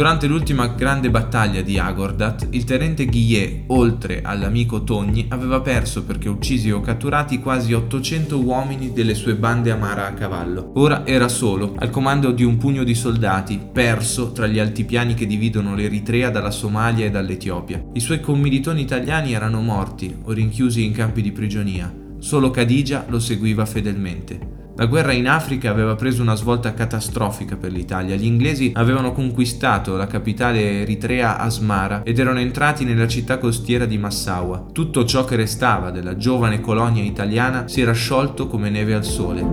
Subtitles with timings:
[0.00, 6.26] Durante l'ultima grande battaglia di Agordat, il tenente Guillet, oltre all'amico Togni, aveva perso perché
[6.26, 10.72] uccisi o catturati quasi 800 uomini delle sue bande amara a cavallo.
[10.76, 15.26] Ora era solo, al comando di un pugno di soldati, perso tra gli altipiani che
[15.26, 17.84] dividono l'Eritrea dalla Somalia e dall'Etiopia.
[17.92, 21.94] I suoi commilitoni italiani erano morti o rinchiusi in campi di prigionia.
[22.20, 24.59] Solo Khadija lo seguiva fedelmente.
[24.76, 28.16] La guerra in Africa aveva preso una svolta catastrofica per l'Italia.
[28.16, 33.98] Gli inglesi avevano conquistato la capitale eritrea Asmara ed erano entrati nella città costiera di
[33.98, 34.68] Massawa.
[34.72, 39.44] Tutto ciò che restava della giovane colonia italiana si era sciolto come neve al sole.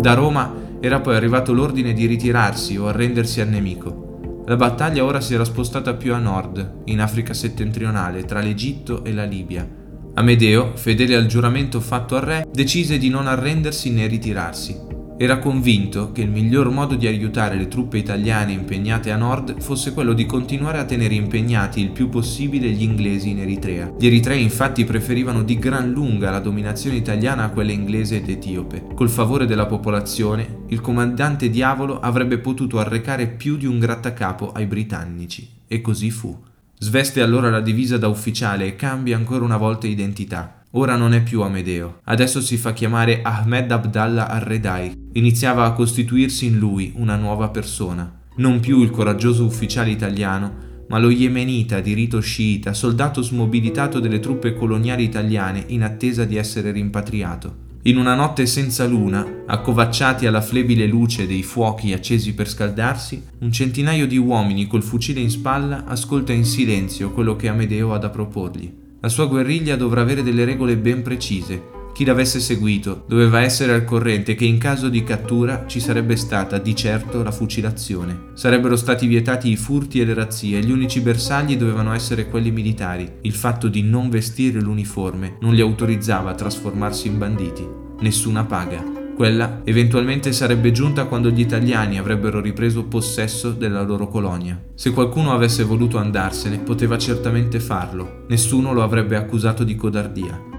[0.00, 4.42] Da Roma era poi arrivato l'ordine di ritirarsi o arrendersi al nemico.
[4.46, 9.12] La battaglia ora si era spostata più a nord, in Africa settentrionale, tra l'Egitto e
[9.12, 9.81] la Libia.
[10.14, 14.76] Amedeo, fedele al giuramento fatto al re, decise di non arrendersi né ritirarsi.
[15.16, 19.94] Era convinto che il miglior modo di aiutare le truppe italiane impegnate a nord fosse
[19.94, 23.94] quello di continuare a tenere impegnati il più possibile gli inglesi in Eritrea.
[23.98, 28.84] Gli eritrei infatti preferivano di gran lunga la dominazione italiana a quella inglese ed etiope.
[28.94, 34.66] Col favore della popolazione, il comandante Diavolo avrebbe potuto arrecare più di un grattacapo ai
[34.66, 35.48] britannici.
[35.68, 36.36] E così fu.
[36.82, 40.64] Sveste allora la divisa da ufficiale e cambia ancora una volta identità.
[40.72, 45.10] Ora non è più Amedeo, adesso si fa chiamare Ahmed Abdallah al-Redai.
[45.12, 48.22] Iniziava a costituirsi in lui una nuova persona.
[48.38, 54.18] Non più il coraggioso ufficiale italiano, ma lo yemenita di rito sciita, soldato smobilitato delle
[54.18, 57.70] truppe coloniali italiane in attesa di essere rimpatriato.
[57.84, 63.50] In una notte senza luna, accovacciati alla flebile luce dei fuochi accesi per scaldarsi, un
[63.50, 68.08] centinaio di uomini col fucile in spalla ascolta in silenzio quello che Amedeo ha da
[68.08, 68.72] proporgli.
[69.00, 71.60] La sua guerriglia dovrà avere delle regole ben precise,
[71.92, 76.58] chi l'avesse seguito doveva essere al corrente che in caso di cattura ci sarebbe stata
[76.58, 78.30] di certo la fucilazione.
[78.34, 82.50] Sarebbero stati vietati i furti e le razzie e gli unici bersagli dovevano essere quelli
[82.50, 83.10] militari.
[83.22, 87.66] Il fatto di non vestire l'uniforme non li autorizzava a trasformarsi in banditi.
[88.00, 89.00] Nessuna paga.
[89.14, 94.60] Quella eventualmente sarebbe giunta quando gli italiani avrebbero ripreso possesso della loro colonia.
[94.74, 98.24] Se qualcuno avesse voluto andarsene, poteva certamente farlo.
[98.28, 100.51] Nessuno lo avrebbe accusato di codardia.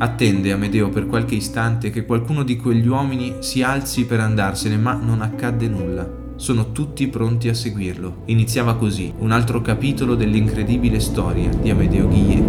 [0.00, 4.92] Attende Amedeo per qualche istante che qualcuno di quegli uomini si alzi per andarsene, ma
[4.94, 6.08] non accadde nulla.
[6.36, 8.22] Sono tutti pronti a seguirlo.
[8.26, 12.44] Iniziava così un altro capitolo dell'incredibile storia di Amedeo Ghie.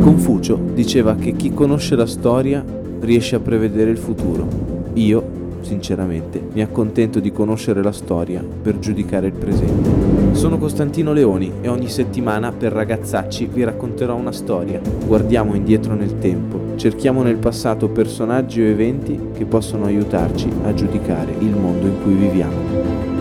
[0.00, 2.64] Confucio diceva che chi conosce la storia
[3.00, 4.90] riesce a prevedere il futuro.
[4.94, 10.11] Io sinceramente, mi accontento di conoscere la storia per giudicare il presente.
[10.32, 14.80] Sono Costantino Leoni e ogni settimana per ragazzacci vi racconterò una storia.
[15.06, 21.32] Guardiamo indietro nel tempo, cerchiamo nel passato personaggi o eventi che possono aiutarci a giudicare
[21.38, 23.11] il mondo in cui viviamo.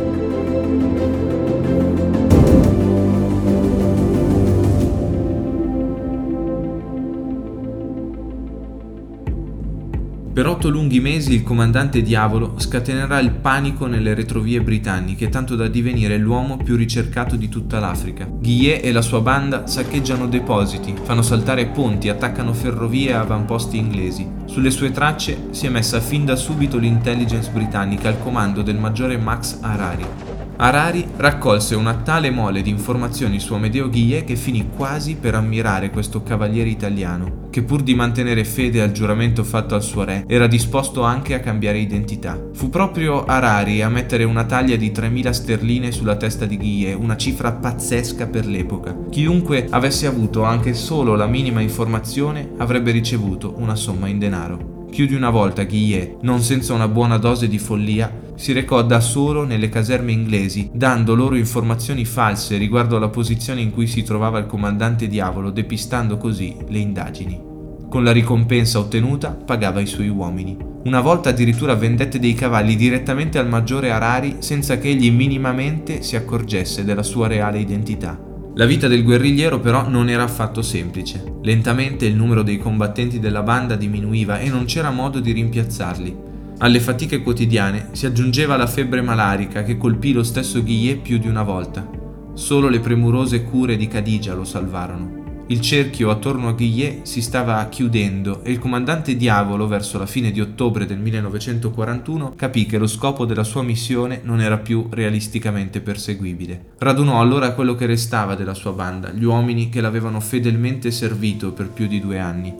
[10.62, 16.20] Otto lunghi mesi il comandante Diavolo scatenerà il panico nelle retrovie britanniche, tanto da divenire
[16.20, 18.26] l'uomo più ricercato di tutta l'Africa.
[18.26, 24.30] Guillet e la sua banda saccheggiano depositi, fanno saltare ponti, attaccano ferrovie e avamposti inglesi.
[24.46, 29.18] Sulle sue tracce si è messa fin da subito l'intelligence britannica al comando del maggiore
[29.18, 30.41] Max Harari.
[30.64, 35.90] Harari raccolse una tale mole di informazioni su Amedeo Guillet che finì quasi per ammirare
[35.90, 40.46] questo cavaliere italiano, che pur di mantenere fede al giuramento fatto al suo re, era
[40.46, 42.40] disposto anche a cambiare identità.
[42.54, 47.18] Fu proprio Harari a mettere una taglia di 3.000 sterline sulla testa di Guillet, una
[47.18, 48.96] cifra pazzesca per l'epoca.
[49.10, 54.81] Chiunque avesse avuto anche solo la minima informazione avrebbe ricevuto una somma in denaro.
[54.92, 59.00] Più di una volta Guillet, non senza una buona dose di follia, si recò da
[59.00, 64.38] solo nelle caserme inglesi, dando loro informazioni false riguardo alla posizione in cui si trovava
[64.38, 67.42] il comandante Diavolo, depistando così le indagini.
[67.90, 70.58] Con la ricompensa ottenuta pagava i suoi uomini.
[70.84, 76.18] Una volta addirittura vendette dei cavalli direttamente al maggiore Arari senza che egli minimamente si
[76.18, 78.31] accorgesse della sua reale identità.
[78.56, 81.24] La vita del guerrigliero però non era affatto semplice.
[81.42, 86.18] Lentamente il numero dei combattenti della banda diminuiva e non c'era modo di rimpiazzarli.
[86.58, 91.28] Alle fatiche quotidiane si aggiungeva la febbre malarica che colpì lo stesso Ghie più di
[91.28, 91.90] una volta.
[92.34, 95.21] Solo le premurose cure di Khadija lo salvarono.
[95.52, 100.32] Il cerchio attorno a Guillet si stava chiudendo e il comandante Diavolo, verso la fine
[100.32, 105.82] di ottobre del 1941, capì che lo scopo della sua missione non era più realisticamente
[105.82, 106.68] perseguibile.
[106.78, 111.68] Radunò allora quello che restava della sua banda, gli uomini che l'avevano fedelmente servito per
[111.68, 112.56] più di due anni.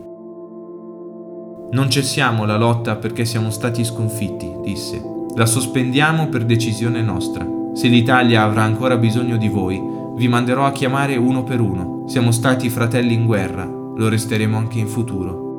[1.72, 5.02] Non cessiamo la lotta perché siamo stati sconfitti, disse.
[5.34, 7.48] La sospendiamo per decisione nostra.
[7.72, 9.80] Se l'Italia avrà ancora bisogno di voi,
[10.14, 12.04] vi manderò a chiamare uno per uno.
[12.06, 15.50] Siamo stati fratelli in guerra, lo resteremo anche in futuro.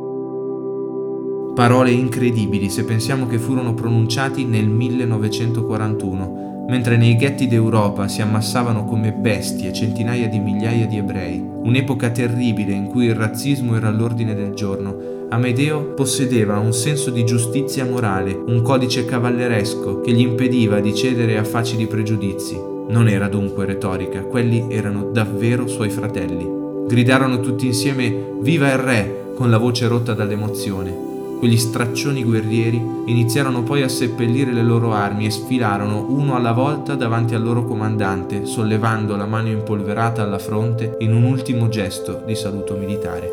[1.55, 8.85] Parole incredibili se pensiamo che furono pronunciati nel 1941, mentre nei ghetti d'Europa si ammassavano
[8.85, 11.44] come bestie centinaia di migliaia di ebrei.
[11.63, 15.27] Un'epoca terribile in cui il razzismo era all'ordine del giorno.
[15.29, 21.38] Amedeo possedeva un senso di giustizia morale, un codice cavalleresco che gli impediva di cedere
[21.38, 22.73] a facili pregiudizi.
[22.89, 26.62] Non era dunque retorica, quelli erano davvero suoi fratelli.
[26.88, 29.21] Gridarono tutti insieme Viva il re!
[29.35, 31.12] con la voce rotta dall'emozione.
[31.39, 36.95] Quegli straccioni guerrieri iniziarono poi a seppellire le loro armi e sfilarono uno alla volta
[36.95, 42.36] davanti al loro comandante, sollevando la mano impolverata alla fronte in un ultimo gesto di
[42.36, 43.29] saluto militare.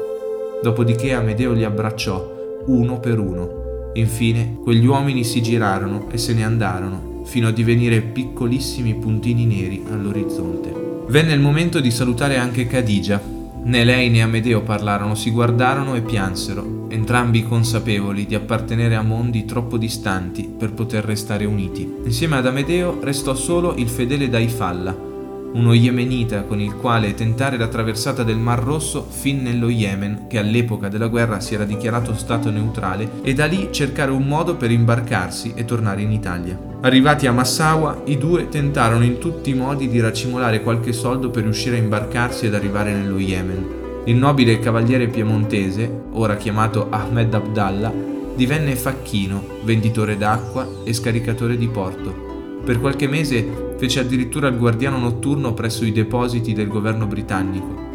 [0.63, 3.91] Dopodiché Amedeo li abbracciò, uno per uno.
[3.95, 9.85] Infine quegli uomini si girarono e se ne andarono, fino a divenire piccolissimi puntini neri
[9.89, 11.05] all'orizzonte.
[11.07, 13.23] Venne il momento di salutare anche Khadija.
[13.63, 19.45] Né lei né Amedeo parlarono, si guardarono e piansero, entrambi consapevoli di appartenere a mondi
[19.45, 21.89] troppo distanti per poter restare uniti.
[22.05, 25.10] Insieme ad Amedeo restò solo il fedele Daifalla,
[25.53, 30.39] uno yemenita con il quale tentare la traversata del Mar Rosso fin nello Yemen, che
[30.39, 34.71] all'epoca della guerra si era dichiarato stato neutrale, e da lì cercare un modo per
[34.71, 36.59] imbarcarsi e tornare in Italia.
[36.83, 41.43] Arrivati a Massawa, i due tentarono in tutti i modi di racimolare qualche soldo per
[41.43, 43.79] riuscire a imbarcarsi ed arrivare nello Yemen.
[44.05, 47.93] Il nobile cavaliere piemontese, ora chiamato Ahmed Abdallah,
[48.35, 52.30] divenne facchino, venditore d'acqua e scaricatore di porto.
[52.65, 57.89] Per qualche mese fece addirittura il guardiano notturno presso i depositi del governo britannico.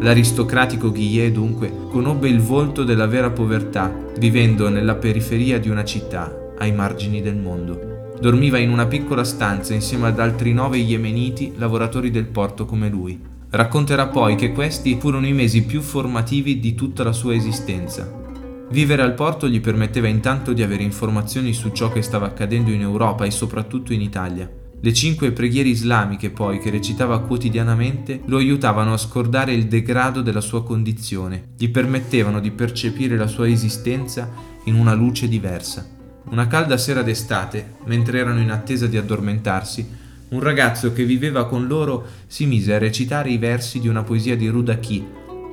[0.00, 6.52] L'aristocratico Guillet dunque conobbe il volto della vera povertà, vivendo nella periferia di una città,
[6.58, 8.14] ai margini del mondo.
[8.20, 13.20] Dormiva in una piccola stanza insieme ad altri nove yemeniti lavoratori del porto come lui.
[13.50, 18.26] Racconterà poi che questi furono i mesi più formativi di tutta la sua esistenza.
[18.70, 22.82] Vivere al porto gli permetteva intanto di avere informazioni su ciò che stava accadendo in
[22.82, 24.50] Europa e soprattutto in Italia.
[24.80, 30.42] Le cinque preghiere islamiche poi che recitava quotidianamente lo aiutavano a scordare il degrado della
[30.42, 34.30] sua condizione, gli permettevano di percepire la sua esistenza
[34.64, 35.88] in una luce diversa.
[36.30, 39.88] Una calda sera d'estate, mentre erano in attesa di addormentarsi,
[40.28, 44.36] un ragazzo che viveva con loro si mise a recitare i versi di una poesia
[44.36, 45.06] di Rudaki,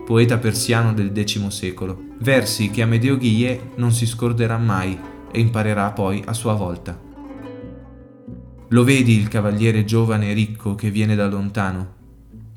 [0.06, 4.98] poeta persiano del X secolo, versi che Amedeo Guillet non si scorderà mai
[5.32, 6.98] e imparerà poi a sua volta.
[8.70, 11.94] Lo vedi il cavaliere giovane e ricco che viene da lontano?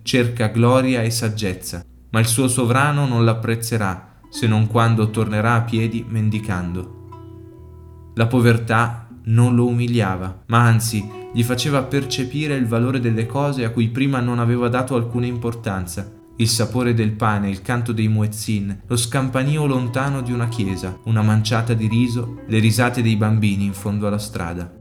[0.02, 5.62] Cerca gloria e saggezza, ma il suo sovrano non l'apprezzerà se non quando tornerà a
[5.62, 7.06] piedi mendicando.
[8.14, 13.70] La povertà non lo umiliava, ma anzi gli faceva percepire il valore delle cose a
[13.70, 16.17] cui prima non aveva dato alcuna importanza.
[16.40, 21.20] Il sapore del pane, il canto dei muezzin, lo scampanio lontano di una chiesa, una
[21.20, 24.72] manciata di riso, le risate dei bambini in fondo alla strada.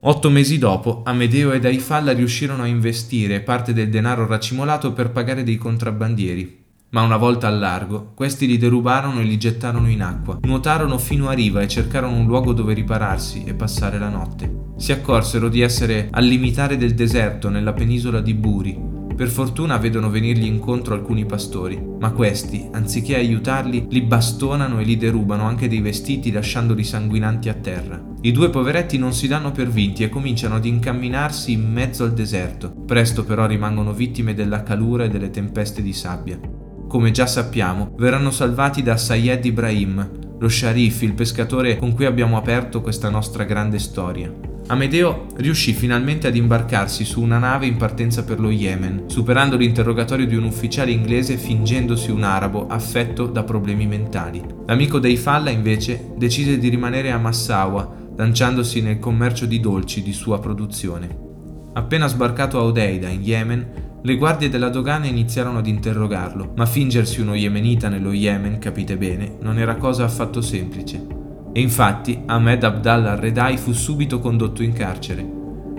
[0.00, 5.44] Otto mesi dopo, Amedeo ed Aifalla riuscirono a investire parte del denaro racimolato per pagare
[5.44, 6.64] dei contrabbandieri.
[6.90, 10.40] Ma una volta al largo, questi li derubarono e li gettarono in acqua.
[10.42, 14.72] Nuotarono fino a riva e cercarono un luogo dove ripararsi e passare la notte.
[14.76, 20.10] Si accorsero di essere al limitare del deserto nella penisola di Buri, per fortuna vedono
[20.10, 25.80] venirgli incontro alcuni pastori, ma questi, anziché aiutarli, li bastonano e li derubano anche dei
[25.80, 28.02] vestiti lasciandoli sanguinanti a terra.
[28.22, 32.12] I due poveretti non si danno per vinti e cominciano ad incamminarsi in mezzo al
[32.12, 32.70] deserto.
[32.86, 36.38] Presto però rimangono vittime della calura e delle tempeste di sabbia.
[36.88, 42.36] Come già sappiamo, verranno salvati da Sayed Ibrahim, lo sciarif, il pescatore con cui abbiamo
[42.36, 44.52] aperto questa nostra grande storia.
[44.66, 50.26] Amedeo riuscì finalmente ad imbarcarsi su una nave in partenza per lo Yemen, superando l'interrogatorio
[50.26, 54.42] di un ufficiale inglese fingendosi un arabo affetto da problemi mentali.
[54.66, 60.14] L'amico dei Falla invece decise di rimanere a Massawa, lanciandosi nel commercio di dolci di
[60.14, 61.14] sua produzione.
[61.74, 63.66] Appena sbarcato a Odeida, in Yemen,
[64.00, 69.36] le guardie della dogana iniziarono ad interrogarlo, ma fingersi uno yemenita nello Yemen, capite bene,
[69.40, 71.23] non era cosa affatto semplice.
[71.56, 75.24] E infatti Ahmed Abdallah al-Redai fu subito condotto in carcere.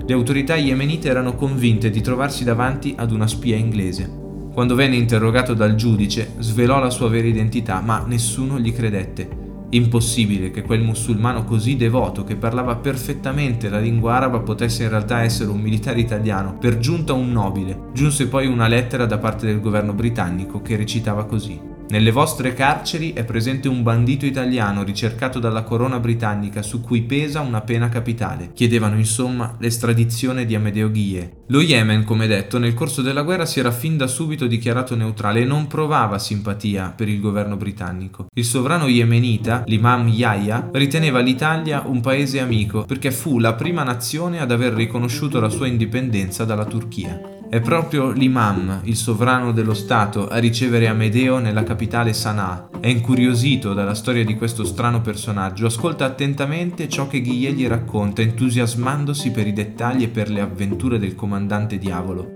[0.08, 4.10] Le autorità yemenite erano convinte di trovarsi davanti ad una spia inglese.
[4.54, 9.28] Quando venne interrogato dal giudice, svelò la sua vera identità, ma nessuno gli credette.
[9.72, 15.24] Impossibile che quel musulmano così devoto, che parlava perfettamente la lingua araba, potesse in realtà
[15.24, 17.90] essere un militare italiano, per giunta un nobile.
[17.92, 21.74] Giunse poi una lettera da parte del governo britannico che recitava così.
[21.88, 27.42] Nelle vostre carceri è presente un bandito italiano ricercato dalla corona britannica su cui pesa
[27.42, 28.50] una pena capitale.
[28.54, 31.44] Chiedevano insomma l'estradizione di Amedeo Ghie.
[31.48, 35.42] Lo Yemen, come detto, nel corso della guerra si era fin da subito dichiarato neutrale
[35.42, 38.26] e non provava simpatia per il governo britannico.
[38.34, 44.40] Il sovrano yemenita, l'imam Yahya, riteneva l'Italia un paese amico perché fu la prima nazione
[44.40, 47.35] ad aver riconosciuto la sua indipendenza dalla Turchia.
[47.56, 52.68] È proprio l'imam, il sovrano dello Stato, a ricevere Amedeo nella capitale Sana'a.
[52.82, 58.22] È incuriosito dalla storia di questo strano personaggio, ascolta attentamente ciò che Ghie gli racconta,
[58.22, 62.30] entusiasmandosi per i dettagli e per le avventure del comandante diavolo.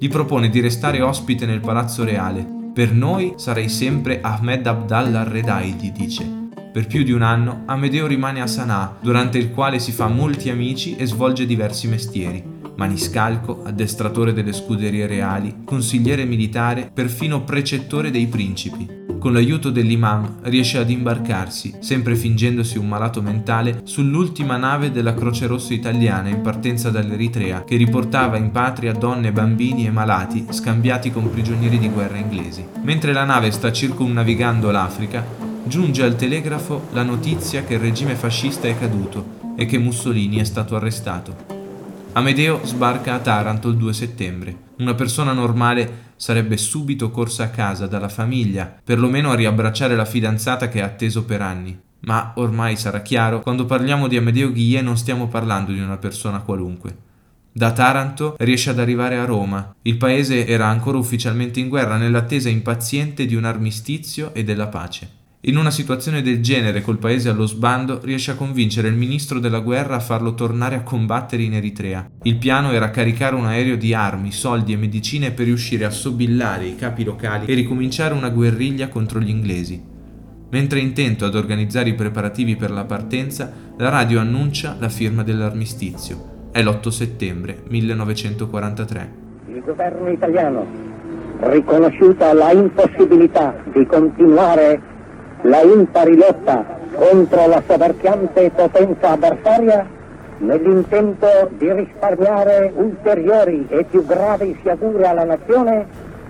[0.00, 2.44] Gli propone di restare ospite nel palazzo reale.
[2.74, 6.28] Per noi sarei sempre Ahmed Abdallah Redai, gli dice.
[6.72, 10.50] Per più di un anno Amedeo rimane a Sana'a, durante il quale si fa molti
[10.50, 18.26] amici e svolge diversi mestieri maniscalco, addestratore delle scuderie reali, consigliere militare, perfino precettore dei
[18.26, 19.04] principi.
[19.18, 25.46] Con l'aiuto dell'imam riesce ad imbarcarsi, sempre fingendosi un malato mentale, sull'ultima nave della Croce
[25.46, 31.30] Rossa italiana in partenza dall'Eritrea che riportava in patria donne, bambini e malati scambiati con
[31.30, 32.64] prigionieri di guerra inglesi.
[32.82, 35.24] Mentre la nave sta circumnavigando l'Africa,
[35.64, 40.44] giunge al telegrafo la notizia che il regime fascista è caduto e che Mussolini è
[40.44, 41.55] stato arrestato.
[42.16, 44.56] Amedeo sbarca a Taranto il 2 settembre.
[44.78, 50.70] Una persona normale sarebbe subito corsa a casa dalla famiglia, perlomeno a riabbracciare la fidanzata
[50.70, 51.78] che ha atteso per anni.
[52.06, 56.40] Ma ormai sarà chiaro, quando parliamo di Amedeo Ghie non stiamo parlando di una persona
[56.40, 56.96] qualunque.
[57.52, 59.74] Da Taranto riesce ad arrivare a Roma.
[59.82, 65.24] Il paese era ancora ufficialmente in guerra nell'attesa impaziente di un armistizio e della pace.
[65.48, 69.60] In una situazione del genere, col paese allo sbando, riesce a convincere il ministro della
[69.60, 72.04] guerra a farlo tornare a combattere in Eritrea.
[72.24, 76.64] Il piano era caricare un aereo di armi, soldi e medicine per riuscire a sobillare
[76.64, 79.80] i capi locali e ricominciare una guerriglia contro gli inglesi.
[80.50, 86.48] Mentre intento ad organizzare i preparativi per la partenza, la radio annuncia la firma dell'armistizio.
[86.50, 89.12] È l'8 settembre 1943.
[89.46, 90.66] Il governo italiano,
[91.38, 94.94] riconosciuta la impossibilità di continuare
[95.46, 99.86] la impari lotta contro la soverchiante potenza avversaria
[100.38, 101.26] nell'intento
[101.56, 105.86] di risparmiare ulteriori e più gravi sciagure alla nazione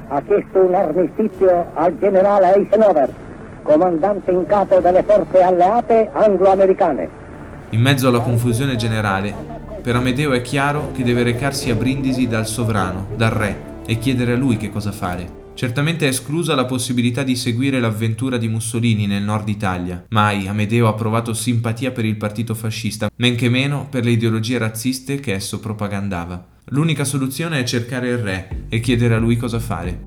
[0.08, 3.11] ha chiesto un armistizio al generale Eisenhower,
[3.62, 7.08] comandante in capo delle forze alleate anglo-americane.
[7.70, 9.35] In mezzo alla confusione generale,
[9.80, 13.56] per Amedeo è chiaro che deve recarsi a Brindisi dal sovrano, dal re,
[13.87, 15.46] e chiedere a lui che cosa fare.
[15.56, 20.04] Certamente è esclusa la possibilità di seguire l'avventura di Mussolini nel nord Italia.
[20.10, 24.58] Mai Amedeo ha provato simpatia per il partito fascista, men che meno per le ideologie
[24.58, 26.46] razziste che esso propagandava.
[26.66, 29.98] L'unica soluzione è cercare il re e chiedere a lui cosa fare.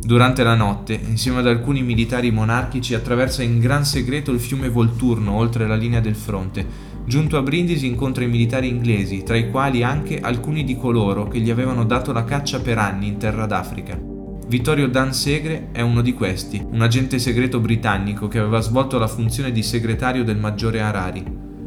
[0.00, 5.32] Durante la notte, insieme ad alcuni militari monarchici, attraversa in gran segreto il fiume Volturno
[5.34, 6.66] oltre la linea del fronte.
[7.04, 11.38] Giunto a Brindisi incontra i militari inglesi, tra i quali anche alcuni di coloro che
[11.38, 14.16] gli avevano dato la caccia per anni in terra d'Africa.
[14.48, 19.06] Vittorio Dan Segre è uno di questi, un agente segreto britannico che aveva svolto la
[19.06, 21.22] funzione di segretario del maggiore Harari.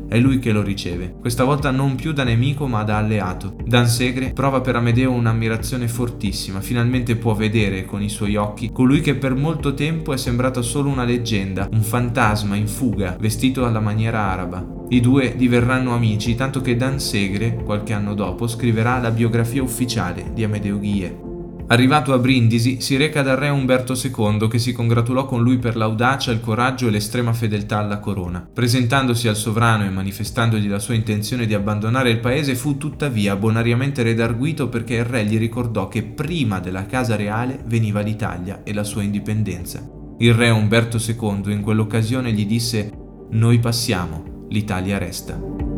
[0.10, 3.56] È lui che lo riceve, questa volta non più da nemico ma da alleato.
[3.64, 9.00] Dan Segre prova per Amedeo un'ammirazione fortissima, finalmente può vedere con i suoi occhi colui
[9.02, 13.80] che per molto tempo è sembrato solo una leggenda, un fantasma in fuga, vestito alla
[13.80, 14.66] maniera araba.
[14.90, 20.32] I due diverranno amici, tanto che Dan Segre, qualche anno dopo, scriverà la biografia ufficiale
[20.34, 21.30] di Amedeo Ghie.
[21.72, 25.78] Arrivato a Brindisi, si reca dal re Umberto II che si congratulò con lui per
[25.78, 28.46] l'audacia, il coraggio e l'estrema fedeltà alla corona.
[28.54, 34.04] Presentandosi al sovrano e manifestandogli la sua intenzione di abbandonare il paese, fu tuttavia bonariamente
[34.04, 38.84] redarguito perché il re gli ricordò che prima della casa reale veniva l'Italia e la
[38.84, 39.82] sua indipendenza.
[40.18, 42.92] Il re Umberto II in quell'occasione gli disse
[43.30, 45.71] Noi passiamo, l'Italia resta.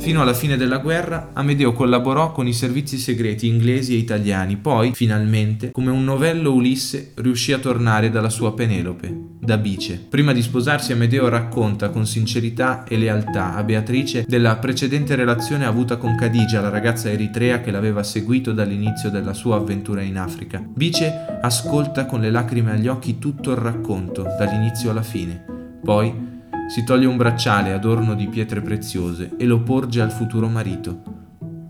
[0.00, 4.92] Fino alla fine della guerra, Amedeo collaborò con i servizi segreti inglesi e italiani, poi,
[4.94, 10.02] finalmente, come un novello Ulisse, riuscì a tornare dalla sua Penelope, da Bice.
[10.08, 15.96] Prima di sposarsi, Amedeo racconta con sincerità e lealtà a Beatrice della precedente relazione avuta
[15.96, 20.64] con Cadigia, la ragazza eritrea che l'aveva seguito dall'inizio della sua avventura in Africa.
[20.64, 21.12] Bice
[21.42, 25.44] ascolta con le lacrime agli occhi tutto il racconto, dall'inizio alla fine.
[25.82, 26.27] Poi
[26.68, 31.00] si toglie un bracciale adorno di pietre preziose e lo porge al futuro marito.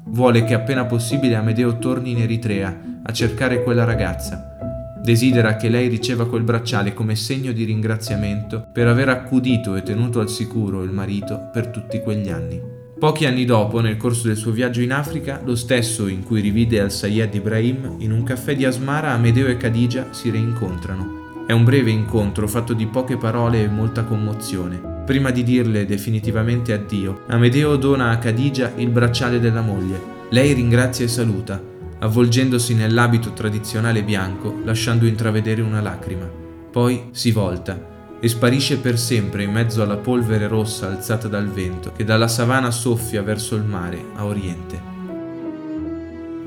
[0.06, 4.56] Vuole che appena possibile Amedeo torni in Eritrea a cercare quella ragazza.
[5.00, 10.18] Desidera che lei riceva quel bracciale come segno di ringraziamento per aver accudito e tenuto
[10.18, 12.60] al sicuro il marito per tutti quegli anni.
[12.98, 16.80] Pochi anni dopo, nel corso del suo viaggio in Africa, lo stesso in cui rivide
[16.80, 21.27] al-Sayed Ibrahim, in un caffè di Asmara, Amedeo e Khadija si reincontrano.
[21.48, 25.02] È un breve incontro fatto di poche parole e molta commozione.
[25.06, 29.98] Prima di dirle definitivamente addio, Amedeo dona a Khadija il bracciale della moglie.
[30.28, 31.58] Lei ringrazia e saluta,
[32.00, 36.28] avvolgendosi nell'abito tradizionale bianco, lasciando intravedere una lacrima.
[36.70, 37.82] Poi si volta
[38.20, 42.70] e sparisce per sempre in mezzo alla polvere rossa alzata dal vento che dalla savana
[42.70, 44.96] soffia verso il mare a oriente.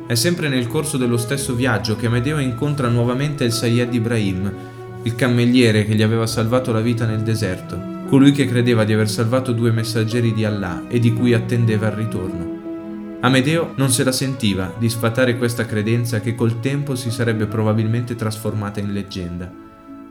[0.06, 4.54] È sempre nel corso dello stesso viaggio che Amedeo incontra nuovamente il Sayyid Ibrahim,
[5.04, 9.10] il cammelliere che gli aveva salvato la vita nel deserto, colui che credeva di aver
[9.10, 12.60] salvato due messaggeri di Allah e di cui attendeva il ritorno.
[13.22, 18.16] Amedeo non se la sentiva di sfatare questa credenza che col tempo si sarebbe probabilmente
[18.16, 19.52] trasformata in leggenda.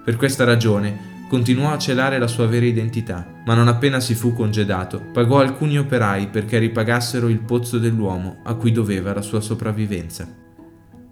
[0.02, 4.32] Per questa ragione continuò a celare la sua vera identità, ma non appena si fu
[4.32, 10.26] congedato, pagò alcuni operai perché ripagassero il pozzo dell'uomo a cui doveva la sua sopravvivenza.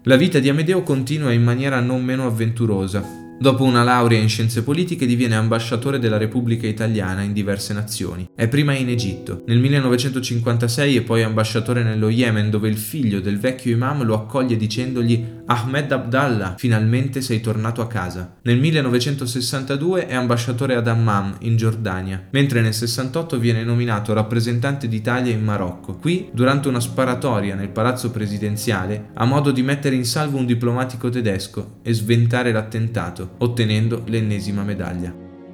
[0.03, 4.63] La vita di Amedeo continua in maniera non meno avventurosa, Dopo una laurea in scienze
[4.63, 8.27] politiche diviene ambasciatore della Repubblica Italiana in diverse nazioni.
[8.35, 13.39] È prima in Egitto, nel 1956 e poi ambasciatore nello Yemen dove il figlio del
[13.39, 18.35] vecchio imam lo accoglie dicendogli Ahmed Abdallah, finalmente sei tornato a casa.
[18.43, 25.33] Nel 1962 è ambasciatore ad Amman in Giordania, mentre nel 68 viene nominato rappresentante d'Italia
[25.33, 25.95] in Marocco.
[25.95, 31.09] Qui, durante una sparatoria nel palazzo presidenziale, ha modo di mettere in salvo un diplomatico
[31.09, 35.11] tedesco e sventare l'attentato ottenendo l'ennesima medaglia.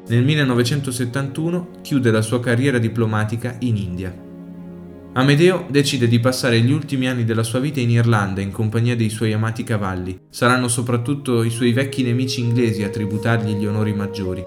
[0.07, 4.24] Nel 1971 chiude la sua carriera diplomatica in India.
[5.17, 9.09] Amedeo decide di passare gli ultimi anni della sua vita in Irlanda in compagnia dei
[9.09, 10.19] suoi amati cavalli.
[10.29, 14.43] Saranno soprattutto i suoi vecchi nemici inglesi a tributargli gli onori maggiori.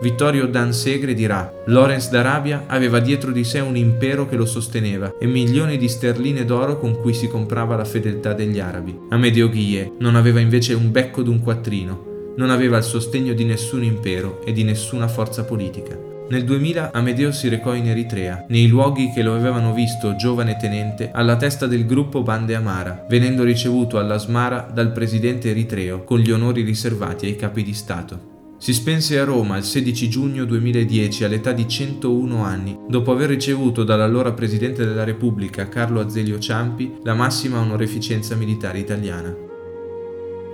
[0.00, 5.18] Vittorio Dan Segre dirà: Lawrence d'Arabia aveva dietro di sé un impero che lo sosteneva
[5.18, 8.98] e milioni di sterline d'oro con cui si comprava la fedeltà degli arabi.
[9.10, 13.82] Amedeo Ghie non aveva invece un becco d'un quattrino, non aveva il sostegno di nessun
[13.82, 16.15] impero e di nessuna forza politica.
[16.28, 21.12] Nel 2000 Amedeo si recò in Eritrea, nei luoghi che lo avevano visto giovane tenente
[21.12, 26.62] alla testa del gruppo Bande Amara, venendo ricevuto all'Asmara dal presidente eritreo con gli onori
[26.62, 28.34] riservati ai capi di Stato.
[28.58, 33.84] Si spense a Roma il 16 giugno 2010 all'età di 101 anni, dopo aver ricevuto
[33.84, 39.32] dall'allora Presidente della Repubblica Carlo Azeglio Ciampi la massima onoreficenza militare italiana.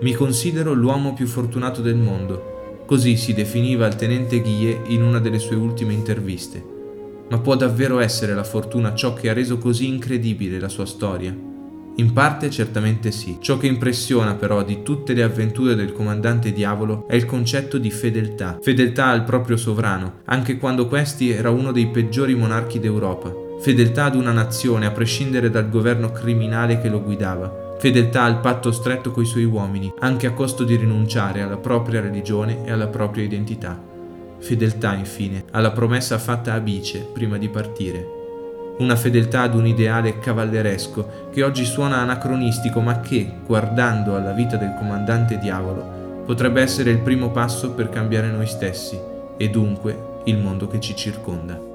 [0.03, 2.52] Mi considero l'uomo più fortunato del mondo,
[2.87, 6.63] così si definiva il tenente Ghie in una delle sue ultime interviste.
[7.29, 11.35] Ma può davvero essere la fortuna ciò che ha reso così incredibile la sua storia?
[11.97, 13.39] In parte certamente sì.
[13.41, 17.91] Ciò che impressiona però di tutte le avventure del comandante Diavolo è il concetto di
[17.91, 18.59] fedeltà.
[18.61, 23.33] Fedeltà al proprio sovrano, anche quando questi era uno dei peggiori monarchi d'Europa.
[23.61, 28.71] Fedeltà ad una nazione a prescindere dal governo criminale che lo guidava fedeltà al patto
[28.71, 33.25] stretto coi suoi uomini, anche a costo di rinunciare alla propria religione e alla propria
[33.25, 33.77] identità.
[34.39, 38.07] Fedeltà, infine, alla promessa fatta a Bice prima di partire.
[38.79, 44.57] Una fedeltà ad un ideale cavalleresco che oggi suona anacronistico ma che, guardando alla vita
[44.57, 48.97] del comandante diavolo, potrebbe essere il primo passo per cambiare noi stessi
[49.37, 51.72] e dunque il mondo che ci circonda.